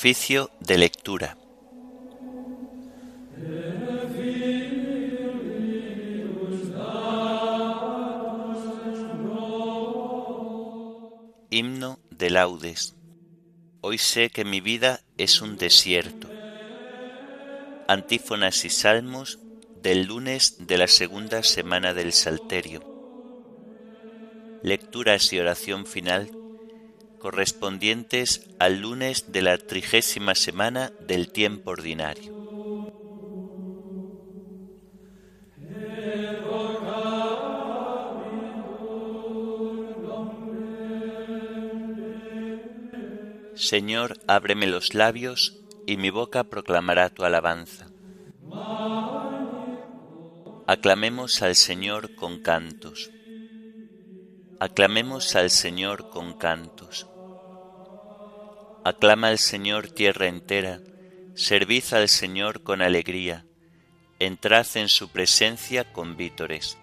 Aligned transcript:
Oficio 0.00 0.50
de 0.60 0.78
lectura. 0.78 1.36
Himno 11.50 11.98
de 12.08 12.30
laudes. 12.30 12.96
Hoy 13.82 13.98
sé 13.98 14.30
que 14.30 14.46
mi 14.46 14.62
vida 14.62 15.02
es 15.18 15.42
un 15.42 15.58
desierto. 15.58 16.30
Antífonas 17.86 18.64
y 18.64 18.70
salmos 18.70 19.38
del 19.82 20.06
lunes 20.06 20.66
de 20.66 20.78
la 20.78 20.86
segunda 20.86 21.42
semana 21.42 21.92
del 21.92 22.14
Salterio. 22.14 22.80
Lecturas 24.62 25.30
y 25.34 25.40
oración 25.40 25.84
final 25.84 26.39
correspondientes 27.20 28.50
al 28.58 28.80
lunes 28.80 29.30
de 29.30 29.42
la 29.42 29.56
trigésima 29.58 30.34
semana 30.34 30.92
del 31.06 31.30
tiempo 31.30 31.70
ordinario. 31.70 32.40
Señor, 43.54 44.18
ábreme 44.26 44.66
los 44.66 44.94
labios, 44.94 45.60
y 45.86 45.98
mi 45.98 46.08
boca 46.10 46.44
proclamará 46.44 47.10
tu 47.10 47.24
alabanza. 47.24 47.88
Aclamemos 50.66 51.42
al 51.42 51.56
Señor 51.56 52.14
con 52.14 52.42
cantos. 52.42 53.10
Aclamemos 54.60 55.34
al 55.36 55.50
Señor 55.50 56.10
con 56.10 56.34
cantos. 56.38 57.09
Aclama 58.82 59.28
al 59.28 59.38
Señor 59.38 59.88
tierra 59.88 60.26
entera, 60.26 60.80
servid 61.34 61.84
al 61.92 62.08
Señor 62.08 62.62
con 62.62 62.80
alegría, 62.80 63.44
entrad 64.18 64.66
en 64.74 64.88
su 64.88 65.10
presencia 65.10 65.92
con 65.92 66.16
vítores. 66.16 66.78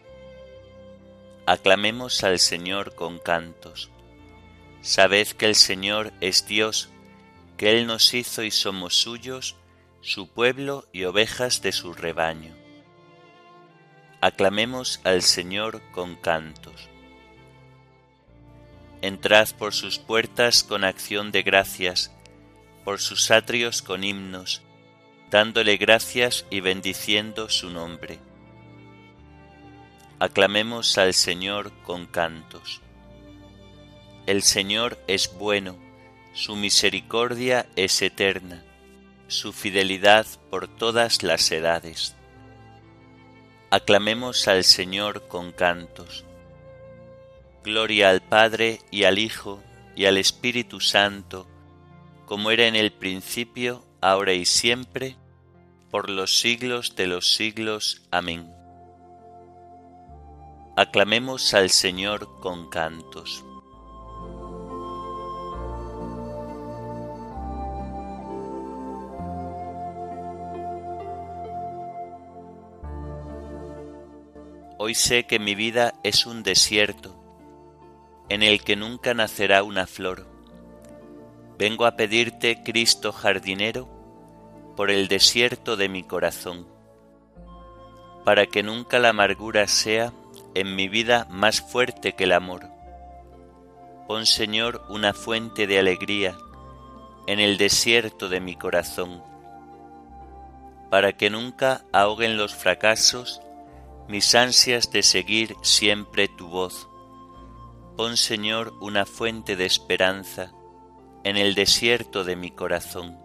Aclamemos 1.47 2.23
al 2.23 2.37
Señor 2.37 2.93
con 2.93 3.17
cantos. 3.17 3.89
Sabed 4.81 5.27
que 5.29 5.47
el 5.47 5.55
Señor 5.55 6.13
es 6.21 6.45
Dios, 6.45 6.89
que 7.57 7.71
Él 7.71 7.87
nos 7.87 8.13
hizo 8.13 8.43
y 8.43 8.51
somos 8.51 8.95
suyos, 8.95 9.55
su 10.01 10.27
pueblo 10.27 10.87
y 10.93 11.05
ovejas 11.05 11.63
de 11.63 11.71
su 11.71 11.93
rebaño. 11.93 12.55
Aclamemos 14.21 15.01
al 15.03 15.23
Señor 15.23 15.81
con 15.93 16.15
cantos. 16.15 16.89
Entrad 19.08 19.47
por 19.58 19.73
sus 19.73 20.00
puertas 20.00 20.63
con 20.63 20.83
acción 20.83 21.31
de 21.31 21.41
gracias, 21.41 22.11
por 22.83 23.00
sus 23.00 23.31
atrios 23.31 23.81
con 23.81 24.03
himnos, 24.03 24.64
dándole 25.31 25.77
gracias 25.77 26.45
y 26.49 26.59
bendiciendo 26.59 27.47
su 27.47 27.69
nombre. 27.69 28.19
Aclamemos 30.19 30.97
al 30.97 31.14
Señor 31.14 31.72
con 31.83 32.05
cantos. 32.05 32.81
El 34.25 34.44
Señor 34.44 35.02
es 35.08 35.33
bueno, 35.39 35.77
su 36.33 36.58
misericordia 36.58 37.66
es 37.77 38.02
eterna, 38.02 38.66
su 39.30 39.53
fidelidad 39.53 40.27
por 40.49 40.67
todas 40.67 41.23
las 41.23 41.49
edades. 41.49 42.14
Aclamemos 43.71 44.49
al 44.49 44.66
Señor 44.66 45.30
con 45.30 45.53
cantos. 45.53 46.27
Gloria 47.67 48.11
al 48.11 48.21
Padre 48.21 48.79
y 48.91 49.03
al 49.03 49.19
Hijo 49.19 49.61
y 49.93 50.05
al 50.05 50.15
Espíritu 50.15 50.79
Santo, 50.79 51.45
como 52.25 52.49
era 52.49 52.65
en 52.65 52.77
el 52.77 52.93
principio, 52.93 53.83
ahora 53.99 54.31
y 54.31 54.45
siempre, 54.45 55.17
por 55.92 56.09
los 56.09 56.39
siglos 56.39 56.95
de 56.95 57.08
los 57.08 57.33
siglos. 57.33 58.03
Amén. 58.09 58.49
Aclamemos 60.77 61.53
al 61.53 61.69
Señor 61.69 62.39
con 62.39 62.69
cantos. 62.69 63.43
Hoy 74.77 74.95
sé 74.95 75.25
que 75.25 75.37
mi 75.37 75.53
vida 75.53 75.95
es 76.03 76.25
un 76.25 76.43
desierto 76.43 77.27
en 78.30 78.43
el 78.43 78.64
que 78.64 78.76
nunca 78.76 79.14
nacerá 79.14 79.64
una 79.64 79.88
flor. 79.88 80.27
Vengo 81.58 81.86
a 81.86 81.95
pedirte, 81.95 82.61
Cristo 82.64 83.11
jardinero, 83.11 83.88
por 84.76 84.92
el 84.92 85.08
desierto 85.08 85.77
de 85.77 85.89
mi 85.89 86.04
corazón, 86.04 86.67
para 88.26 88.45
que 88.45 88.64
nunca 88.64 88.99
la 88.99 89.10
amargura 89.10 89.67
sea 89.67 90.14
en 90.54 90.76
mi 90.76 90.87
vida 90.87 91.26
más 91.30 91.61
fuerte 91.61 92.14
que 92.14 92.26
el 92.26 92.33
amor. 92.33 92.67
Pon, 94.08 94.26
Señor, 94.26 94.83
una 94.89 95.14
fuente 95.14 95.66
de 95.66 95.80
alegría 95.80 96.37
en 97.27 97.39
el 97.39 97.58
desierto 97.58 98.30
de 98.30 98.39
mi 98.39 98.55
corazón, 98.55 99.23
para 100.92 101.14
que 101.14 101.30
nunca 101.30 101.86
ahoguen 101.92 102.37
los 102.37 102.54
fracasos 102.55 103.42
mis 104.08 104.36
ansias 104.36 104.92
de 104.92 105.04
seguir 105.04 105.55
siempre 105.61 106.30
tu 106.30 106.48
voz 106.48 106.87
Pon, 107.97 108.15
Señor, 108.15 108.75
una 108.80 109.08
fuente 109.08 109.55
de 109.55 109.65
esperanza 109.65 110.52
en 111.23 111.35
el 111.35 111.55
desierto 111.55 112.23
de 112.23 112.35
mi 112.35 112.52
corazón, 112.52 113.19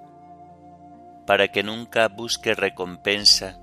para 1.27 1.49
que 1.49 1.62
nunca 1.62 2.09
busque 2.09 2.55
recompensa 2.55 3.61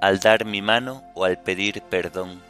al 0.00 0.18
dar 0.18 0.44
mi 0.44 0.60
mano 0.60 1.04
o 1.14 1.24
al 1.24 1.40
pedir 1.40 1.82
perdón. 1.82 2.42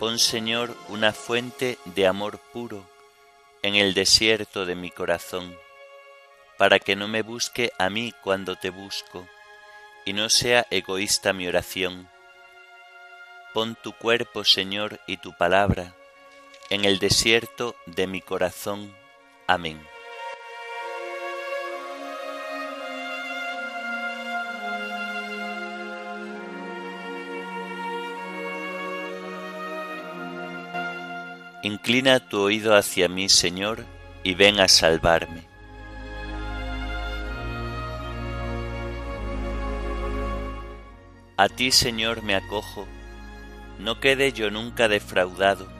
Pon, 0.00 0.18
Señor, 0.18 0.76
una 0.88 1.12
fuente 1.12 1.78
de 1.84 2.08
amor 2.08 2.40
puro 2.52 2.84
en 3.62 3.76
el 3.76 3.94
desierto 3.94 4.66
de 4.66 4.74
mi 4.74 4.90
corazón, 4.90 5.54
para 6.58 6.80
que 6.80 6.96
no 6.96 7.06
me 7.06 7.22
busque 7.22 7.70
a 7.78 7.88
mí 7.88 8.12
cuando 8.20 8.56
te 8.56 8.70
busco, 8.70 9.28
y 10.04 10.12
no 10.12 10.28
sea 10.28 10.66
egoísta 10.70 11.32
mi 11.32 11.46
oración. 11.46 12.08
Pon 13.54 13.76
tu 13.80 13.92
cuerpo, 13.92 14.42
Señor, 14.42 14.98
y 15.06 15.18
tu 15.18 15.36
palabra 15.36 15.94
en 16.70 16.84
el 16.84 17.00
desierto 17.00 17.74
de 17.86 18.06
mi 18.06 18.20
corazón. 18.20 18.94
Amén. 19.48 19.80
Inclina 31.62 32.20
tu 32.20 32.40
oído 32.40 32.76
hacia 32.76 33.08
mí, 33.08 33.28
Señor, 33.28 33.84
y 34.22 34.34
ven 34.34 34.60
a 34.60 34.68
salvarme. 34.68 35.42
A 41.36 41.48
ti, 41.48 41.72
Señor, 41.72 42.22
me 42.22 42.34
acojo, 42.34 42.86
no 43.78 43.98
quede 43.98 44.32
yo 44.32 44.50
nunca 44.50 44.88
defraudado 44.88 45.79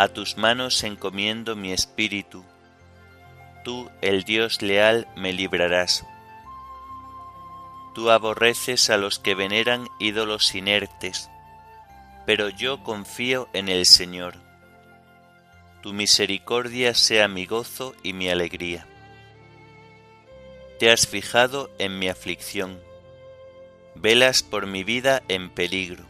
a 0.00 0.08
tus 0.08 0.38
manos 0.38 0.82
encomiendo 0.82 1.56
mi 1.56 1.72
espíritu, 1.72 2.42
tú, 3.64 3.90
el 4.00 4.24
Dios 4.24 4.62
leal, 4.62 5.06
me 5.14 5.34
librarás. 5.34 6.06
Tú 7.94 8.10
aborreces 8.10 8.88
a 8.88 8.96
los 8.96 9.18
que 9.18 9.34
veneran 9.34 9.88
ídolos 9.98 10.54
inertes, 10.54 11.28
pero 12.24 12.48
yo 12.48 12.82
confío 12.82 13.50
en 13.52 13.68
el 13.68 13.84
Señor. 13.84 14.36
Tu 15.82 15.92
misericordia 15.92 16.94
sea 16.94 17.28
mi 17.28 17.44
gozo 17.44 17.94
y 18.02 18.14
mi 18.14 18.30
alegría. 18.30 18.86
Te 20.78 20.90
has 20.90 21.06
fijado 21.06 21.70
en 21.78 21.98
mi 21.98 22.08
aflicción, 22.08 22.80
velas 23.96 24.42
por 24.42 24.66
mi 24.66 24.82
vida 24.82 25.22
en 25.28 25.50
peligro 25.50 26.09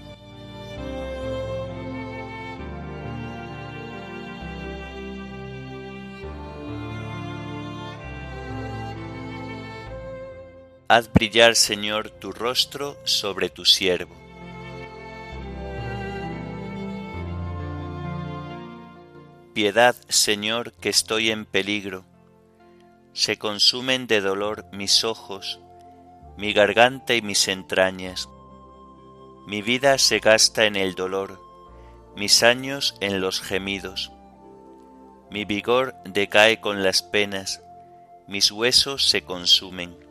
Haz 10.93 11.09
brillar, 11.09 11.55
Señor, 11.55 12.09
tu 12.09 12.33
rostro 12.33 12.97
sobre 13.05 13.47
tu 13.47 13.63
siervo. 13.63 14.13
Piedad, 19.53 19.95
Señor, 20.09 20.73
que 20.73 20.89
estoy 20.89 21.31
en 21.31 21.45
peligro. 21.45 22.03
Se 23.13 23.37
consumen 23.37 24.05
de 24.05 24.19
dolor 24.19 24.65
mis 24.73 25.05
ojos, 25.05 25.61
mi 26.35 26.51
garganta 26.51 27.15
y 27.15 27.21
mis 27.21 27.47
entrañas. 27.47 28.27
Mi 29.47 29.61
vida 29.61 29.97
se 29.97 30.19
gasta 30.19 30.65
en 30.65 30.75
el 30.75 30.95
dolor, 30.95 31.41
mis 32.17 32.43
años 32.43 32.97
en 32.99 33.21
los 33.21 33.39
gemidos. 33.39 34.11
Mi 35.29 35.45
vigor 35.45 35.95
decae 36.03 36.59
con 36.59 36.83
las 36.83 37.01
penas, 37.01 37.61
mis 38.27 38.51
huesos 38.51 39.07
se 39.07 39.23
consumen 39.23 40.10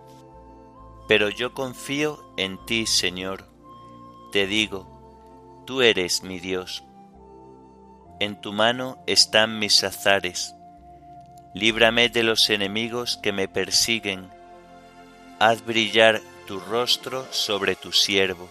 Pero 1.07 1.29
yo 1.29 1.53
confío 1.53 2.23
en 2.37 2.63
ti, 2.65 2.85
Señor. 2.85 3.47
Te 4.31 4.47
digo, 4.47 5.63
tú 5.65 5.81
eres 5.81 6.23
mi 6.23 6.39
Dios. 6.39 6.83
En 8.19 8.39
tu 8.39 8.53
mano 8.53 9.03
están 9.07 9.59
mis 9.59 9.83
azares. 9.83 10.55
Líbrame 11.53 12.09
de 12.09 12.23
los 12.23 12.49
enemigos 12.49 13.19
que 13.21 13.31
me 13.31 13.47
persiguen. 13.47 14.29
Haz 15.39 15.65
brillar 15.65 16.21
tu 16.45 16.59
rostro 16.59 17.25
sobre 17.31 17.75
tu 17.75 17.91
siervo. 17.91 18.49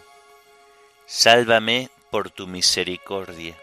Sálvame 1.06 1.88
por 2.11 2.31
tu 2.31 2.47
misericordia. 2.47 3.56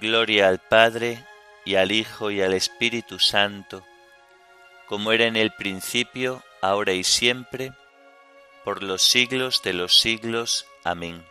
Gloria 0.00 0.48
al 0.48 0.58
Padre, 0.58 1.24
y 1.64 1.74
al 1.74 1.90
Hijo, 1.92 2.30
y 2.30 2.42
al 2.42 2.54
Espíritu 2.54 3.18
Santo, 3.18 3.84
como 4.86 5.12
era 5.12 5.24
en 5.24 5.36
el 5.36 5.52
principio, 5.52 6.42
ahora 6.60 6.92
y 6.92 7.04
siempre, 7.04 7.72
por 8.64 8.82
los 8.82 9.02
siglos 9.02 9.62
de 9.62 9.72
los 9.72 9.98
siglos. 9.98 10.66
Amén. 10.84 11.24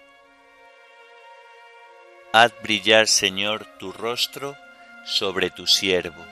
Haz 2.33 2.53
brillar, 2.61 3.07
Señor, 3.07 3.65
tu 3.79 3.91
rostro 3.91 4.55
sobre 5.05 5.49
tu 5.49 5.67
siervo. 5.67 6.25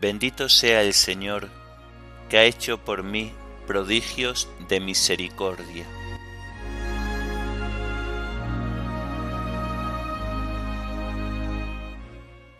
Bendito 0.00 0.48
sea 0.48 0.82
el 0.82 0.94
Señor, 0.94 1.48
que 2.28 2.38
ha 2.38 2.44
hecho 2.44 2.78
por 2.78 3.02
mí 3.02 3.32
prodigios 3.66 4.48
de 4.68 4.78
misericordia. 4.78 5.86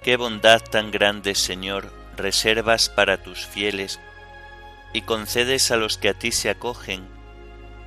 Qué 0.08 0.16
bondad 0.16 0.62
tan 0.62 0.90
grande, 0.90 1.34
Señor, 1.34 1.92
reservas 2.16 2.88
para 2.88 3.22
tus 3.22 3.44
fieles 3.44 4.00
y 4.94 5.02
concedes 5.02 5.70
a 5.70 5.76
los 5.76 5.98
que 5.98 6.08
a 6.08 6.14
ti 6.14 6.32
se 6.32 6.48
acogen 6.48 7.06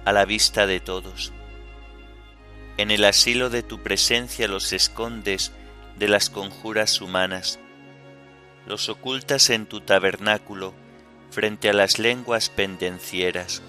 a 0.06 0.12
la 0.12 0.26
vista 0.26 0.68
de 0.68 0.80
todos. 0.80 1.34
En 2.78 2.92
el 2.92 3.06
asilo 3.06 3.50
de 3.50 3.64
tu 3.64 3.82
presencia 3.82 4.48
los 4.48 4.72
escondes 4.72 5.52
de 5.98 6.10
las 6.10 6.30
conjuras 6.30 7.02
humanas, 7.02 7.58
los 8.68 8.88
ocultas 8.88 9.50
en 9.50 9.66
tu 9.66 9.82
tabernáculo 9.82 10.76
frente 11.32 11.72
a 11.72 11.74
las 11.74 11.98
lenguas 11.98 12.50
pendencieras. 12.50 13.64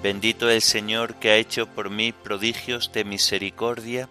Bendito 0.00 0.48
el 0.48 0.62
Señor 0.62 1.16
que 1.16 1.30
ha 1.30 1.36
hecho 1.38 1.66
por 1.66 1.90
mí 1.90 2.12
prodigios 2.12 2.92
de 2.92 3.02
misericordia 3.02 4.08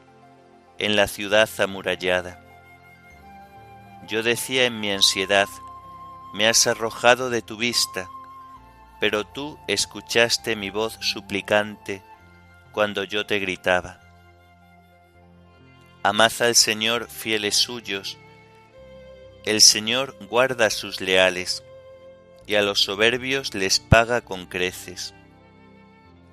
en 0.80 0.98
la 0.98 1.08
ciudad 1.08 1.50
amurallada 1.60 2.44
yo 4.10 4.24
decía 4.24 4.66
en 4.66 4.80
mi 4.80 4.92
ansiedad, 4.92 5.48
me 6.34 6.48
has 6.48 6.66
arrojado 6.68 7.30
de 7.30 7.42
tu 7.42 7.58
vista, 7.58 8.10
pero 9.00 9.26
tú 9.26 9.58
escuchaste 9.68 10.56
mi 10.56 10.72
voz 10.72 10.98
suplicante 11.00 12.02
cuando 12.72 13.04
yo 13.04 13.26
te 13.26 13.40
gritaba. 13.40 14.02
Amad 16.02 16.32
al 16.40 16.56
Señor 16.56 17.08
fieles 17.08 17.56
suyos, 17.56 18.18
el 19.46 19.62
Señor 19.62 20.18
guarda 20.28 20.66
a 20.66 20.72
sus 20.72 21.02
leales, 21.02 21.64
y 22.48 22.56
a 22.56 22.64
los 22.64 22.82
soberbios 22.82 23.54
les 23.54 23.80
paga 23.80 24.22
con 24.22 24.48
creces. 24.48 25.14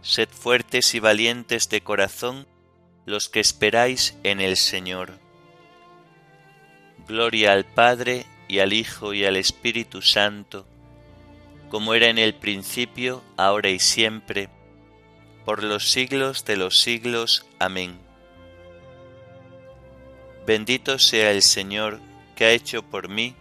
Sed 0.01 0.31
fuertes 0.31 0.95
y 0.95 1.01
valientes 1.01 1.69
de 1.69 1.83
corazón 1.83 2.47
los 3.05 3.29
que 3.29 3.41
esperáis 3.41 4.15
en 4.23 4.41
el 4.41 4.57
Señor. 4.57 5.26
Gloria 7.07 7.53
al 7.53 7.65
Padre 7.65 8.27
y 8.49 8.59
al 8.59 8.73
Hijo 8.73 9.15
y 9.15 9.25
al 9.25 9.37
Espíritu 9.37 10.03
Santo, 10.03 10.67
como 11.69 11.95
era 11.95 12.09
en 12.09 12.19
el 12.19 12.35
principio, 12.35 13.23
ahora 13.37 13.71
y 13.71 13.79
siempre, 13.79 14.49
por 15.45 15.63
los 15.63 15.91
siglos 15.91 16.45
de 16.45 16.57
los 16.57 16.81
siglos. 16.81 17.47
Amén. 17.59 17.99
Bendito 20.47 20.99
sea 20.99 21.31
el 21.31 21.43
Señor 21.43 22.01
que 22.35 22.45
ha 22.45 22.51
hecho 22.51 22.83
por 22.83 23.09
mí 23.09 23.35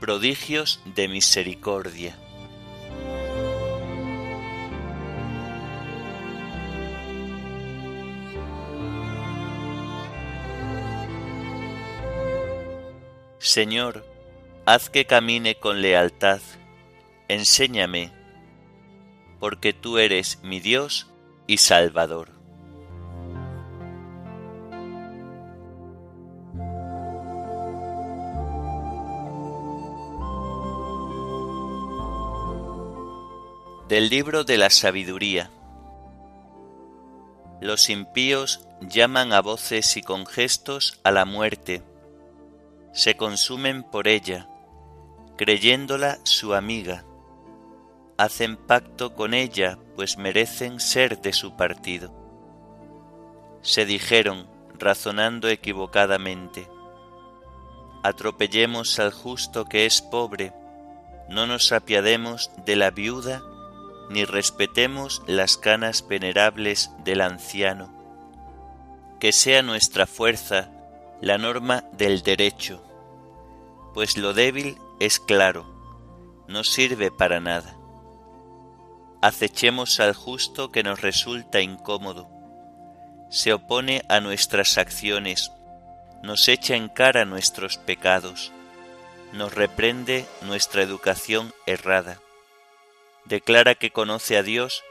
prodigios 0.00 0.80
de 0.94 1.08
misericordia. 1.08 2.16
Señor, 13.46 14.04
haz 14.66 14.90
que 14.90 15.06
camine 15.06 15.54
con 15.54 15.80
lealtad, 15.80 16.40
enséñame, 17.28 18.12
porque 19.38 19.72
tú 19.72 19.98
eres 19.98 20.40
mi 20.42 20.58
Dios 20.58 21.06
y 21.46 21.58
Salvador. 21.58 22.30
Del 33.88 34.08
libro 34.08 34.42
de 34.42 34.58
la 34.58 34.70
sabiduría. 34.70 35.52
Los 37.60 37.90
impíos 37.90 38.66
llaman 38.80 39.32
a 39.32 39.40
voces 39.40 39.96
y 39.96 40.02
con 40.02 40.26
gestos 40.26 40.98
a 41.04 41.12
la 41.12 41.24
muerte 41.24 41.84
se 42.96 43.14
consumen 43.14 43.82
por 43.82 44.08
ella, 44.08 44.48
creyéndola 45.36 46.18
su 46.22 46.54
amiga. 46.54 47.04
Hacen 48.16 48.56
pacto 48.56 49.14
con 49.14 49.34
ella, 49.34 49.78
pues 49.96 50.16
merecen 50.16 50.80
ser 50.80 51.20
de 51.20 51.34
su 51.34 51.56
partido. 51.56 52.10
Se 53.60 53.84
dijeron, 53.84 54.48
razonando 54.78 55.48
equivocadamente, 55.48 56.70
atropellemos 58.02 58.98
al 58.98 59.12
justo 59.12 59.66
que 59.66 59.84
es 59.84 60.00
pobre, 60.00 60.54
no 61.28 61.46
nos 61.46 61.72
apiademos 61.72 62.50
de 62.64 62.76
la 62.76 62.90
viuda, 62.90 63.42
ni 64.08 64.24
respetemos 64.24 65.22
las 65.26 65.58
canas 65.58 66.08
venerables 66.08 66.90
del 67.04 67.20
anciano. 67.20 67.94
que 69.20 69.32
sea 69.32 69.62
nuestra 69.62 70.06
fuerza 70.06 70.70
la 71.22 71.38
norma 71.38 71.84
del 71.92 72.22
derecho, 72.22 72.85
pues 73.96 74.18
lo 74.18 74.34
débil 74.34 74.76
es 75.00 75.18
claro, 75.18 75.64
no 76.48 76.64
sirve 76.64 77.10
para 77.10 77.40
nada. 77.40 77.78
Acechemos 79.22 80.00
al 80.00 80.12
justo 80.12 80.70
que 80.70 80.82
nos 80.82 81.00
resulta 81.00 81.62
incómodo, 81.62 82.28
se 83.30 83.54
opone 83.54 84.02
a 84.10 84.20
nuestras 84.20 84.76
acciones, 84.76 85.50
nos 86.22 86.46
echa 86.48 86.76
en 86.76 86.90
cara 86.90 87.24
nuestros 87.24 87.78
pecados, 87.78 88.52
nos 89.32 89.54
reprende 89.54 90.26
nuestra 90.42 90.82
educación 90.82 91.54
errada, 91.64 92.20
declara 93.24 93.76
que 93.76 93.92
conoce 93.92 94.36
a 94.36 94.42
Dios 94.42 94.84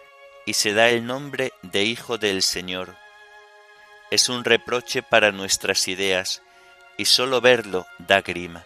y 0.47 0.53
se 0.53 0.73
da 0.73 0.89
el 0.89 1.05
nombre 1.05 1.53
de 1.61 1.83
Hijo 1.83 2.17
del 2.17 2.41
Señor. 2.41 2.95
Es 4.09 4.29
un 4.29 4.43
reproche 4.43 5.03
para 5.03 5.31
nuestras 5.31 5.87
ideas 5.87 6.41
y 6.97 7.05
sólo 7.05 7.39
verlo 7.39 7.85
da 7.99 8.21
grima. 8.21 8.65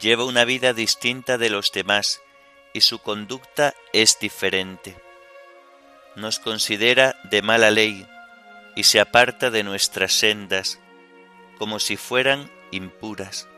Lleva 0.00 0.24
una 0.24 0.44
vida 0.44 0.74
distinta 0.74 1.38
de 1.38 1.48
los 1.48 1.72
demás 1.72 2.20
y 2.72 2.82
su 2.82 2.98
conducta 2.98 3.74
es 3.92 4.18
diferente. 4.20 4.96
Nos 6.16 6.38
considera 6.38 7.16
de 7.24 7.40
mala 7.40 7.70
ley 7.70 8.06
y 8.74 8.82
se 8.82 9.00
aparta 9.00 9.50
de 9.50 9.62
nuestras 9.62 10.12
sendas 10.12 10.78
como 11.58 11.78
si 11.78 11.96
fueran 11.96 12.50
impuras. 12.72 13.48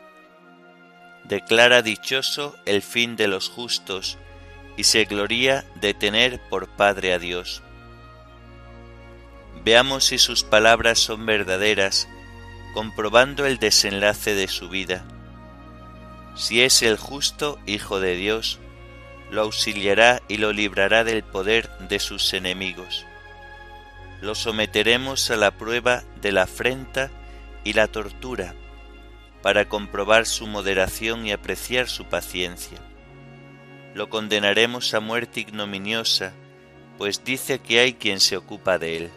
Declara 1.25 1.81
dichoso 1.81 2.55
el 2.65 2.81
fin 2.81 3.17
de 3.17 3.27
los 3.27 3.49
justos 3.49 4.17
y 4.77 4.85
se 4.85 5.03
gloría 5.03 5.65
de 5.75 5.93
tener 5.93 6.39
por 6.49 6.69
Padre 6.69 7.13
a 7.13 7.19
Dios. 7.19 7.61
Veamos 9.65 10.05
si 10.05 10.17
sus 10.17 10.43
palabras 10.43 10.99
son 10.99 11.25
verdaderas, 11.25 12.07
comprobando 12.73 13.45
el 13.45 13.57
desenlace 13.57 14.35
de 14.35 14.47
su 14.47 14.69
vida. 14.69 15.05
Si 16.39 16.63
es 16.63 16.81
el 16.81 16.97
justo 16.97 17.59
Hijo 17.67 17.99
de 17.99 18.15
Dios, 18.15 18.57
lo 19.29 19.41
auxiliará 19.41 20.23
y 20.27 20.37
lo 20.37 20.51
librará 20.51 21.03
del 21.03 21.21
poder 21.21 21.69
de 21.89 21.99
sus 21.99 22.33
enemigos. 22.33 23.05
Lo 24.21 24.33
someteremos 24.33 25.29
a 25.29 25.35
la 25.35 25.51
prueba 25.51 26.03
de 26.21 26.31
la 26.31 26.43
afrenta 26.43 27.11
y 27.63 27.73
la 27.73 27.87
tortura, 27.87 28.55
para 29.43 29.69
comprobar 29.69 30.25
su 30.25 30.47
moderación 30.47 31.27
y 31.27 31.31
apreciar 31.31 31.87
su 31.87 32.05
paciencia 32.05 32.79
lo 33.93 34.09
condenaremos 34.09 34.93
a 34.93 34.99
muerte 34.99 35.41
ignominiosa, 35.41 36.31
pues 36.97 37.23
dice 37.23 37.59
que 37.59 37.79
hay 37.79 37.93
quien 37.93 38.19
se 38.19 38.37
ocupa 38.37 38.77
de 38.77 38.97
él. 38.97 39.09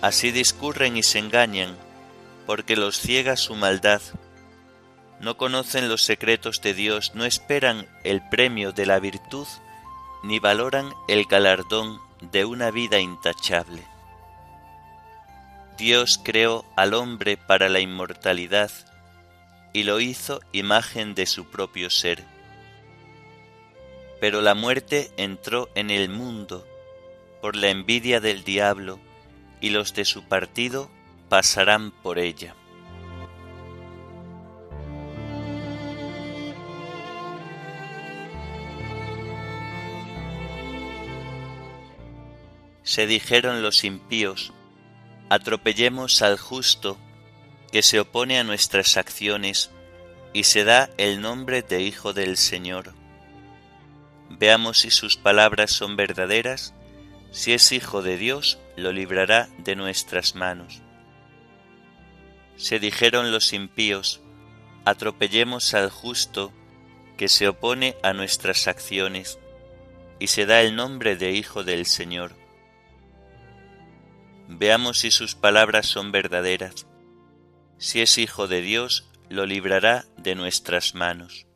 Así 0.00 0.30
discurren 0.30 0.96
y 0.96 1.02
se 1.02 1.18
engañan, 1.18 1.76
porque 2.46 2.76
los 2.76 2.98
ciega 2.98 3.36
su 3.36 3.54
maldad. 3.54 4.00
No 5.22 5.36
conocen 5.36 5.88
los 5.88 6.02
secretos 6.02 6.60
de 6.60 6.74
Dios, 6.74 7.12
no 7.14 7.24
esperan 7.24 7.86
el 8.04 8.20
premio 8.28 8.72
de 8.72 8.84
la 8.84 8.98
virtud, 8.98 9.46
ni 10.22 10.38
valoran 10.38 10.92
el 11.08 11.24
galardón 11.24 12.00
de 12.20 12.44
una 12.44 12.70
vida 12.70 13.00
intachable. 13.00 13.82
Dios 15.78 16.20
creó 16.22 16.64
al 16.76 16.92
hombre 16.92 17.36
para 17.36 17.70
la 17.70 17.80
inmortalidad 17.80 18.70
y 19.72 19.84
lo 19.84 20.00
hizo 20.00 20.40
imagen 20.52 21.14
de 21.14 21.24
su 21.24 21.46
propio 21.46 21.88
ser 21.88 22.22
pero 24.22 24.40
la 24.40 24.54
muerte 24.54 25.10
entró 25.16 25.68
en 25.74 25.90
el 25.90 26.08
mundo 26.08 26.64
por 27.40 27.56
la 27.56 27.70
envidia 27.70 28.20
del 28.20 28.44
diablo, 28.44 29.00
y 29.60 29.70
los 29.70 29.94
de 29.94 30.04
su 30.04 30.22
partido 30.28 30.88
pasarán 31.28 31.90
por 31.90 32.20
ella. 32.20 32.54
Se 42.92 43.06
dijeron 43.06 43.62
los 43.62 43.84
impíos, 43.84 44.52
atropellemos 45.30 46.20
al 46.20 46.36
justo 46.36 46.98
que 47.72 47.82
se 47.82 47.98
opone 47.98 48.38
a 48.38 48.44
nuestras 48.44 48.98
acciones 48.98 49.70
y 50.34 50.44
se 50.44 50.64
da 50.64 50.90
el 50.98 51.22
nombre 51.22 51.62
de 51.62 51.80
Hijo 51.80 52.12
del 52.12 52.36
Señor. 52.36 52.92
Veamos 54.28 54.80
si 54.80 54.90
sus 54.90 55.16
palabras 55.16 55.70
son 55.70 55.96
verdaderas. 55.96 56.74
Si 57.30 57.54
es 57.54 57.72
hijo 57.72 58.02
de 58.02 58.18
Dios, 58.18 58.58
lo 58.76 58.92
librará 58.92 59.48
de 59.56 59.74
nuestras 59.74 60.34
manos. 60.34 60.82
Se 62.56 62.78
dijeron 62.78 63.32
los 63.32 63.54
impíos, 63.54 64.20
atropellemos 64.84 65.72
al 65.72 65.88
justo 65.88 66.52
que 67.16 67.30
se 67.30 67.48
opone 67.48 67.96
a 68.02 68.12
nuestras 68.12 68.68
acciones, 68.68 69.38
y 70.18 70.26
se 70.26 70.44
da 70.44 70.60
el 70.60 70.76
nombre 70.76 71.16
de 71.16 71.32
Hijo 71.32 71.64
del 71.64 71.86
Señor. 71.86 72.41
Veamos 74.58 74.98
si 74.98 75.10
sus 75.10 75.34
palabras 75.34 75.86
son 75.86 76.12
verdaderas. 76.12 76.86
Si 77.78 78.00
es 78.00 78.18
Hijo 78.18 78.48
de 78.48 78.62
Dios, 78.62 79.08
lo 79.28 79.46
librará 79.46 80.04
de 80.16 80.34
nuestras 80.34 80.94
manos. 80.94 81.46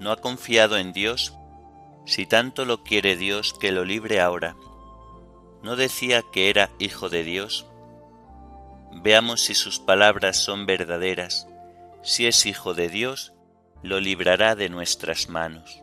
¿No 0.00 0.10
ha 0.10 0.16
confiado 0.16 0.78
en 0.78 0.92
Dios 0.92 1.34
si 2.06 2.26
tanto 2.26 2.64
lo 2.64 2.82
quiere 2.82 3.16
Dios 3.16 3.54
que 3.54 3.72
lo 3.72 3.84
libre 3.84 4.20
ahora. 4.20 4.56
¿No 5.62 5.76
decía 5.76 6.22
que 6.32 6.50
era 6.50 6.70
hijo 6.78 7.08
de 7.08 7.24
Dios? 7.24 7.66
Veamos 8.92 9.42
si 9.42 9.54
sus 9.54 9.78
palabras 9.80 10.36
son 10.36 10.66
verdaderas. 10.66 11.48
Si 12.02 12.26
es 12.26 12.44
hijo 12.44 12.74
de 12.74 12.88
Dios, 12.88 13.32
lo 13.82 14.00
librará 14.00 14.54
de 14.54 14.68
nuestras 14.68 15.28
manos. 15.28 15.82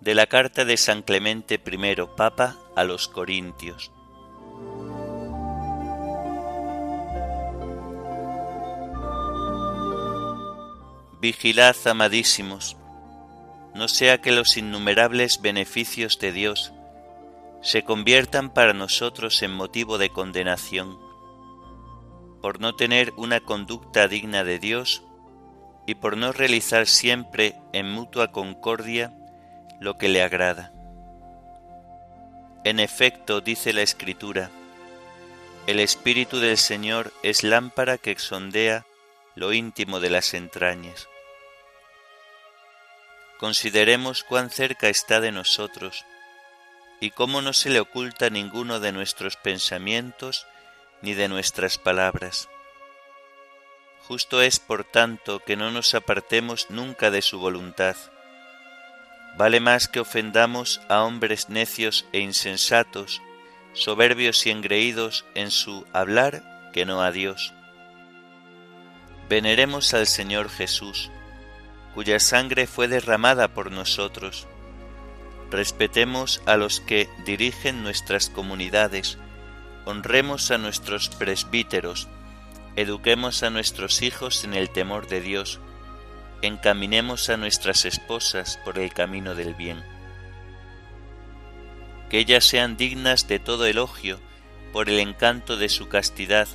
De 0.00 0.14
la 0.14 0.26
carta 0.26 0.64
de 0.64 0.78
San 0.78 1.02
Clemente 1.02 1.60
I, 1.62 1.96
Papa, 2.16 2.56
a 2.74 2.84
los 2.84 3.06
Corintios. 3.06 3.92
Vigilad, 11.20 11.76
amadísimos, 11.84 12.78
no 13.74 13.88
sea 13.88 14.22
que 14.22 14.32
los 14.32 14.56
innumerables 14.56 15.42
beneficios 15.42 16.18
de 16.18 16.32
Dios 16.32 16.72
se 17.60 17.84
conviertan 17.84 18.48
para 18.54 18.72
nosotros 18.72 19.42
en 19.42 19.52
motivo 19.52 19.98
de 19.98 20.08
condenación, 20.08 20.98
por 22.40 22.58
no 22.58 22.74
tener 22.74 23.12
una 23.18 23.40
conducta 23.40 24.08
digna 24.08 24.44
de 24.44 24.58
Dios 24.58 25.02
y 25.86 25.96
por 25.96 26.16
no 26.16 26.32
realizar 26.32 26.86
siempre 26.86 27.54
en 27.74 27.92
mutua 27.92 28.32
concordia 28.32 29.14
lo 29.80 29.98
que 29.98 30.08
le 30.08 30.22
agrada. 30.22 30.72
En 32.62 32.78
efecto, 32.78 33.40
dice 33.40 33.72
la 33.72 33.82
Escritura, 33.82 34.50
el 35.66 35.80
Espíritu 35.80 36.38
del 36.38 36.58
Señor 36.58 37.12
es 37.22 37.42
lámpara 37.42 37.96
que 37.98 38.18
sondea 38.18 38.84
lo 39.34 39.52
íntimo 39.52 39.98
de 40.00 40.10
las 40.10 40.34
entrañas. 40.34 41.08
Consideremos 43.38 44.22
cuán 44.22 44.50
cerca 44.50 44.88
está 44.88 45.20
de 45.20 45.32
nosotros 45.32 46.04
y 47.00 47.10
cómo 47.10 47.40
no 47.40 47.54
se 47.54 47.70
le 47.70 47.80
oculta 47.80 48.28
ninguno 48.28 48.80
de 48.80 48.92
nuestros 48.92 49.36
pensamientos 49.36 50.46
ni 51.00 51.14
de 51.14 51.28
nuestras 51.28 51.78
palabras. 51.78 52.50
Justo 54.06 54.42
es, 54.42 54.58
por 54.58 54.84
tanto, 54.84 55.40
que 55.40 55.56
no 55.56 55.70
nos 55.70 55.94
apartemos 55.94 56.68
nunca 56.68 57.10
de 57.10 57.22
su 57.22 57.38
voluntad. 57.38 57.96
Vale 59.36 59.60
más 59.60 59.88
que 59.88 60.00
ofendamos 60.00 60.80
a 60.88 61.02
hombres 61.02 61.48
necios 61.48 62.06
e 62.12 62.20
insensatos, 62.20 63.22
soberbios 63.72 64.46
y 64.46 64.50
engreídos 64.50 65.24
en 65.34 65.50
su 65.50 65.86
hablar, 65.92 66.70
que 66.72 66.84
no 66.84 67.02
a 67.02 67.10
Dios. 67.10 67.54
Veneremos 69.28 69.94
al 69.94 70.06
Señor 70.06 70.50
Jesús, 70.50 71.10
cuya 71.94 72.20
sangre 72.20 72.66
fue 72.66 72.88
derramada 72.88 73.48
por 73.48 73.70
nosotros. 73.70 74.46
Respetemos 75.50 76.42
a 76.46 76.56
los 76.56 76.80
que 76.80 77.08
dirigen 77.24 77.82
nuestras 77.82 78.28
comunidades, 78.28 79.18
honremos 79.84 80.50
a 80.50 80.58
nuestros 80.58 81.08
presbíteros, 81.08 82.08
eduquemos 82.76 83.42
a 83.42 83.50
nuestros 83.50 84.02
hijos 84.02 84.44
en 84.44 84.54
el 84.54 84.70
temor 84.70 85.08
de 85.08 85.20
Dios, 85.20 85.60
encaminemos 86.42 87.28
a 87.30 87.36
nuestras 87.36 87.84
esposas 87.84 88.58
por 88.64 88.78
el 88.78 88.92
camino 88.92 89.34
del 89.34 89.54
bien. 89.54 89.82
Que 92.08 92.18
ellas 92.18 92.44
sean 92.44 92.76
dignas 92.76 93.28
de 93.28 93.38
todo 93.38 93.66
elogio 93.66 94.20
por 94.72 94.88
el 94.88 94.98
encanto 94.98 95.56
de 95.56 95.68
su 95.68 95.88
castidad, 95.88 96.48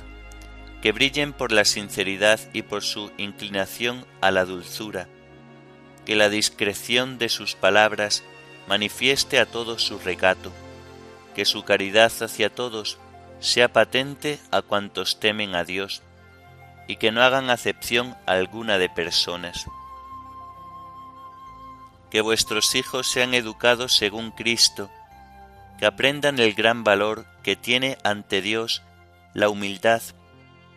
que 0.82 0.92
brillen 0.92 1.32
por 1.32 1.52
la 1.52 1.64
sinceridad 1.64 2.40
y 2.52 2.62
por 2.62 2.82
su 2.82 3.10
inclinación 3.16 4.06
a 4.20 4.30
la 4.30 4.44
dulzura, 4.44 5.08
que 6.04 6.16
la 6.16 6.28
discreción 6.28 7.18
de 7.18 7.28
sus 7.28 7.54
palabras 7.54 8.22
manifieste 8.68 9.38
a 9.38 9.46
todos 9.46 9.82
su 9.82 9.98
recato, 9.98 10.52
que 11.34 11.44
su 11.44 11.64
caridad 11.64 12.12
hacia 12.20 12.50
todos 12.50 12.98
sea 13.40 13.72
patente 13.72 14.38
a 14.50 14.62
cuantos 14.62 15.20
temen 15.20 15.54
a 15.54 15.64
Dios, 15.64 16.02
y 16.86 16.96
que 16.96 17.12
no 17.12 17.22
hagan 17.22 17.50
acepción 17.50 18.16
alguna 18.26 18.78
de 18.78 18.88
personas. 18.88 19.66
Que 22.10 22.20
vuestros 22.20 22.74
hijos 22.74 23.08
sean 23.08 23.34
educados 23.34 23.96
según 23.96 24.30
Cristo, 24.30 24.90
que 25.78 25.86
aprendan 25.86 26.38
el 26.38 26.54
gran 26.54 26.84
valor 26.84 27.26
que 27.42 27.56
tiene 27.56 27.98
ante 28.04 28.40
Dios 28.40 28.82
la 29.34 29.48
humildad 29.48 30.02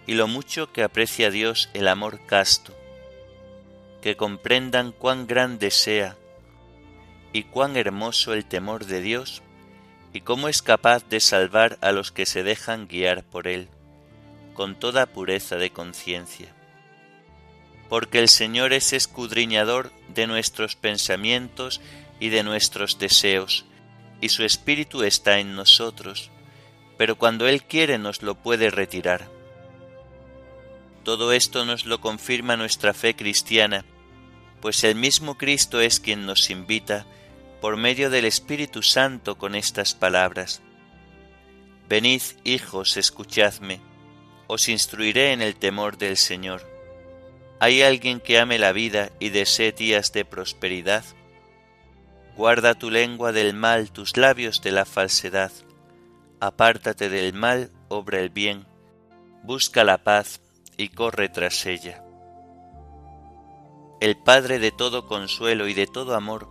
y 0.06 0.16
lo 0.16 0.28
mucho 0.28 0.72
que 0.72 0.84
aprecia 0.84 1.30
Dios 1.30 1.70
el 1.74 1.88
amor 1.88 2.26
casto, 2.26 2.74
que 4.02 4.18
comprendan 4.18 4.92
cuán 4.92 5.28
grande 5.28 5.72
sea 5.72 6.16
y 7.32 7.44
cuán 7.44 7.78
hermoso 7.78 8.34
el 8.34 8.46
temor 8.46 8.86
de 8.86 9.02
Dios 9.02 9.44
y 10.12 10.22
cómo 10.22 10.50
es 10.50 10.62
capaz 10.62 11.08
de 11.08 11.20
salvar 11.20 11.78
a 11.82 11.92
los 11.92 12.12
que 12.12 12.26
se 12.26 12.44
dejan 12.44 12.88
guiar 12.88 13.24
por 13.24 13.48
Él, 13.48 13.70
con 14.60 14.76
toda 14.76 15.06
pureza 15.06 15.56
de 15.56 15.70
conciencia. 15.70 16.54
Porque 17.88 18.20
el 18.20 18.28
Señor 18.28 18.74
es 18.74 18.92
escudriñador 18.92 19.90
de 20.10 20.28
nuestros 20.28 20.76
pensamientos 20.76 21.80
y 22.20 22.28
de 22.28 22.44
nuestros 22.44 23.00
deseos, 23.00 23.64
y 24.20 24.28
su 24.28 24.44
Espíritu 24.44 25.04
está 25.04 25.40
en 25.40 25.56
nosotros, 25.56 26.30
pero 26.98 27.18
cuando 27.18 27.48
Él 27.48 27.64
quiere 27.64 27.98
nos 28.00 28.22
lo 28.22 28.36
puede 28.36 28.70
retirar. 28.70 29.30
Todo 31.06 31.32
esto 31.32 31.64
nos 31.64 31.86
lo 31.86 32.02
confirma 32.02 32.58
nuestra 32.58 32.94
fe 32.94 33.16
cristiana, 33.16 33.86
pues 34.60 34.84
el 34.84 34.96
mismo 34.96 35.38
Cristo 35.38 35.80
es 35.80 36.02
quien 36.02 36.26
nos 36.26 36.50
invita 36.50 37.06
por 37.62 37.78
medio 37.78 38.10
del 38.10 38.26
Espíritu 38.26 38.84
Santo 38.84 39.38
con 39.38 39.56
estas 39.56 39.96
palabras. 39.96 40.62
Venid, 41.88 42.24
hijos, 42.44 42.98
escuchadme, 42.98 43.80
os 44.50 44.68
instruiré 44.68 45.32
en 45.32 45.44
el 45.44 45.56
temor 45.56 46.00
del 46.00 46.18
Señor. 46.18 46.68
¿Hay 47.60 47.84
alguien 47.84 48.20
que 48.20 48.40
ame 48.40 48.58
la 48.58 48.72
vida 48.72 49.12
y 49.20 49.30
desee 49.30 49.72
días 49.72 50.12
de 50.12 50.26
prosperidad? 50.26 51.06
Guarda 52.36 52.74
tu 52.74 52.90
lengua 52.90 53.32
del 53.32 53.54
mal, 53.54 53.92
tus 53.92 54.18
labios 54.18 54.62
de 54.64 54.72
la 54.72 54.86
falsedad. 54.86 55.52
Apártate 56.40 57.10
del 57.10 57.34
mal, 57.34 57.70
obra 57.90 58.22
el 58.22 58.32
bien. 58.32 58.66
Busca 59.44 59.84
la 59.84 60.00
paz 60.00 60.42
y 60.78 60.90
corre 60.90 61.30
tras 61.30 61.68
ella. 61.68 62.04
El 64.02 64.18
Padre 64.18 64.58
de 64.58 64.72
todo 64.72 65.06
consuelo 65.06 65.68
y 65.68 65.76
de 65.76 65.86
todo 65.86 66.16
amor, 66.16 66.50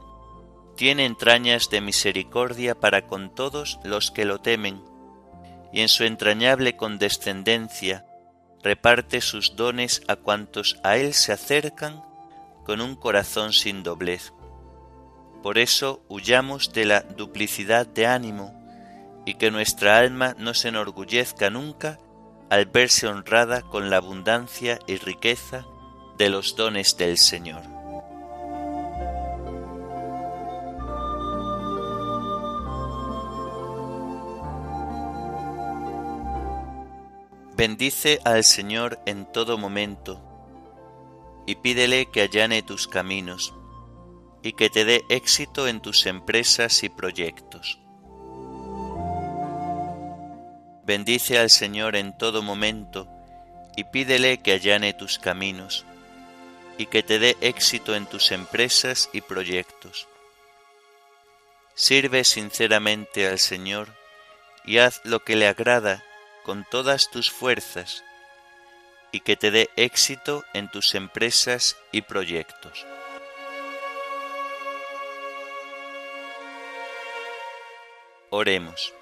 tiene 0.76 1.04
entrañas 1.04 1.68
de 1.68 1.80
misericordia 1.80 2.78
para 2.78 3.08
con 3.08 3.34
todos 3.34 3.80
los 3.82 4.12
que 4.12 4.24
lo 4.24 4.38
temen, 4.38 4.84
y 5.72 5.80
en 5.80 5.88
su 5.88 6.04
entrañable 6.04 6.76
condescendencia 6.76 8.04
reparte 8.62 9.20
sus 9.20 9.56
dones 9.56 10.02
a 10.08 10.16
cuantos 10.16 10.78
a 10.82 10.96
Él 10.96 11.14
se 11.14 11.32
acercan 11.32 12.02
con 12.64 12.80
un 12.80 12.96
corazón 12.96 13.52
sin 13.52 13.82
doblez. 13.82 14.32
Por 15.42 15.58
eso 15.58 16.04
huyamos 16.08 16.72
de 16.72 16.84
la 16.84 17.00
duplicidad 17.00 17.86
de 17.86 18.06
ánimo 18.06 18.54
y 19.24 19.34
que 19.34 19.50
nuestra 19.50 19.98
alma 19.98 20.34
no 20.38 20.54
se 20.54 20.68
enorgullezca 20.68 21.50
nunca 21.50 21.98
al 22.50 22.66
verse 22.66 23.06
honrada 23.06 23.62
con 23.62 23.90
la 23.90 23.98
abundancia 23.98 24.78
y 24.86 24.96
riqueza 24.96 25.66
de 26.16 26.30
los 26.30 26.56
dones 26.56 26.96
del 26.96 27.18
Señor. 27.18 27.77
Bendice 37.58 38.20
al 38.24 38.44
Señor 38.44 39.00
en 39.04 39.26
todo 39.32 39.58
momento, 39.58 40.22
y 41.44 41.56
pídele 41.56 42.08
que 42.08 42.20
allane 42.20 42.62
tus 42.62 42.86
caminos, 42.86 43.52
y 44.44 44.52
que 44.52 44.70
te 44.70 44.84
dé 44.84 45.04
éxito 45.08 45.66
en 45.66 45.80
tus 45.80 46.06
empresas 46.06 46.84
y 46.84 46.88
proyectos. 46.88 47.80
Bendice 50.84 51.40
al 51.40 51.50
Señor 51.50 51.96
en 51.96 52.16
todo 52.16 52.44
momento, 52.44 53.08
y 53.76 53.82
pídele 53.82 54.38
que 54.38 54.52
allane 54.52 54.92
tus 54.92 55.18
caminos, 55.18 55.84
y 56.76 56.86
que 56.86 57.02
te 57.02 57.18
dé 57.18 57.36
éxito 57.40 57.96
en 57.96 58.06
tus 58.06 58.30
empresas 58.30 59.10
y 59.12 59.20
proyectos. 59.20 60.06
Sirve 61.74 62.22
sinceramente 62.22 63.26
al 63.26 63.40
Señor, 63.40 63.88
y 64.64 64.78
haz 64.78 65.00
lo 65.02 65.24
que 65.24 65.34
le 65.34 65.48
agrada 65.48 66.04
con 66.48 66.64
todas 66.64 67.10
tus 67.10 67.30
fuerzas 67.30 68.02
y 69.12 69.20
que 69.20 69.36
te 69.36 69.50
dé 69.50 69.68
éxito 69.76 70.46
en 70.54 70.70
tus 70.70 70.94
empresas 70.94 71.76
y 71.92 72.00
proyectos. 72.00 72.86
Oremos. 78.30 78.94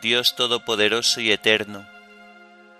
Dios 0.00 0.36
Todopoderoso 0.36 1.20
y 1.20 1.32
Eterno, 1.32 1.84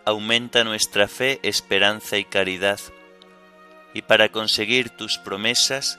aumenta 0.05 0.63
nuestra 0.63 1.09
fe, 1.09 1.41
esperanza 1.43 2.19
y 2.19 2.25
caridad, 2.25 2.79
y 3.93 4.03
para 4.03 4.29
conseguir 4.29 4.91
tus 4.91 5.19
promesas, 5.19 5.99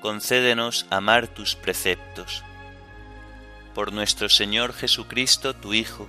concédenos 0.00 0.86
amar 0.88 1.28
tus 1.28 1.56
preceptos. 1.56 2.42
Por 3.74 3.92
nuestro 3.92 4.30
Señor 4.30 4.72
Jesucristo, 4.72 5.54
tu 5.54 5.74
Hijo, 5.74 6.08